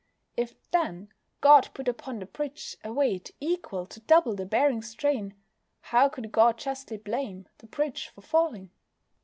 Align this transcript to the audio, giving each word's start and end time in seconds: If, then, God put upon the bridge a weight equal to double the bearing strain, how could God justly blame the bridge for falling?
If, 0.35 0.55
then, 0.71 1.09
God 1.41 1.69
put 1.75 1.87
upon 1.87 2.17
the 2.17 2.25
bridge 2.25 2.75
a 2.83 2.91
weight 2.91 3.35
equal 3.39 3.85
to 3.85 3.99
double 3.99 4.33
the 4.33 4.47
bearing 4.47 4.81
strain, 4.81 5.35
how 5.79 6.09
could 6.09 6.31
God 6.31 6.57
justly 6.57 6.97
blame 6.97 7.47
the 7.59 7.67
bridge 7.67 8.07
for 8.07 8.21
falling? 8.21 8.71